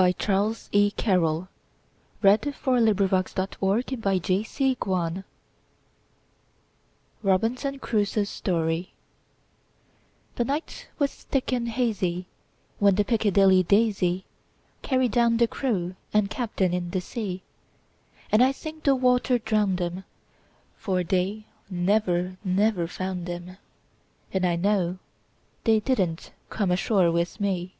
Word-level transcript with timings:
Modern 0.00 0.34
American 0.72 0.96
Poetry. 0.96 1.46
1919. 2.22 2.56
Charles 2.56 4.46
E. 4.62 4.76
Carryl1841–1920 4.80 5.24
Robinson 7.22 7.78
Crusoe's 7.80 8.30
Story 8.30 8.94
THE 10.36 10.46
NIGHT 10.46 10.88
was 10.98 11.12
thick 11.24 11.52
and 11.52 11.68
hazyWhen 11.68 12.26
the 12.96 13.04
"Piccadilly 13.04 13.62
Daisy"Carried 13.62 15.10
down 15.12 15.36
the 15.36 15.46
crew 15.46 15.94
and 16.14 16.30
captain 16.30 16.72
in 16.72 16.88
the 16.92 17.02
sea; 17.02 17.42
And 18.32 18.42
I 18.42 18.52
think 18.52 18.84
the 18.84 18.96
water 18.96 19.36
drowned 19.38 19.82
'em; 19.82 20.04
For 20.78 21.04
they 21.04 21.44
never, 21.68 22.38
never 22.42 22.86
found 22.86 23.28
'em, 23.28 23.58
And 24.32 24.46
I 24.46 24.56
know 24.56 24.96
they 25.64 25.78
didn't 25.80 26.32
come 26.48 26.70
ashore 26.70 27.12
with 27.12 27.38
me. 27.38 27.74